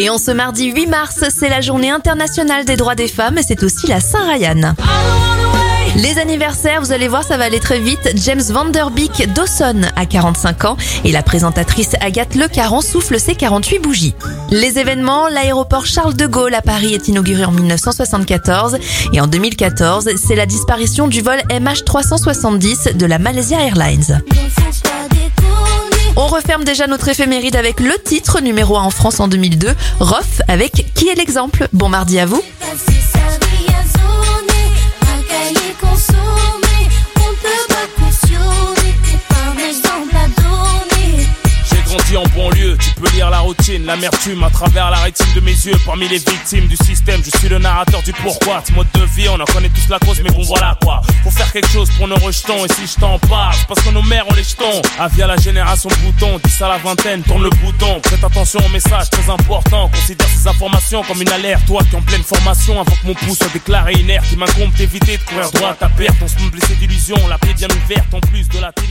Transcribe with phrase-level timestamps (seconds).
[0.00, 3.42] Et en ce mardi 8 mars, c'est la journée internationale des droits des femmes et
[3.42, 4.74] c'est aussi la Saint-Ryan.
[5.96, 8.12] Les anniversaires, vous allez voir, ça va aller très vite.
[8.14, 13.80] James Vanderbeek Dawson a 45 ans et la présentatrice Agathe Le Caron souffle ses 48
[13.80, 14.14] bougies.
[14.52, 18.78] Les événements, l'aéroport Charles de Gaulle à Paris est inauguré en 1974
[19.12, 24.22] et en 2014, c'est la disparition du vol MH370 de la Malaysia Airlines.
[26.28, 29.68] On referme déjà notre éphéméride avec le titre numéro 1 en France en 2002,
[29.98, 31.68] Roth avec Qui est l'exemple?
[31.72, 32.42] Bon mardi à vous.
[42.16, 45.76] En banlieue, tu peux lire la routine, l'amertume à travers la rétine de mes yeux.
[45.84, 48.62] Parmi les victimes du système, je suis le narrateur du pourquoi.
[48.66, 51.02] Ce mode de vie, on en connaît tous la cause, mais bon voilà quoi.
[51.22, 54.02] Faut faire quelque chose pour nos rejetons, et si je t'en parle, parce que nos
[54.02, 54.82] mères ont les jetons.
[54.98, 58.00] Ah, via la génération bouton, 10 à la vingtaine, tourne le bouton.
[58.00, 61.66] Prête attention au message très important, considère ces informations comme une alerte.
[61.66, 65.18] Toi qui en pleine formation, avant que mon pouce soit déclaré inerte, il m'incombe d'éviter
[65.18, 66.16] de courir droit à perte.
[66.22, 68.88] On se blessé d'illusion, la plaie bien ouverte en plus de la télévision.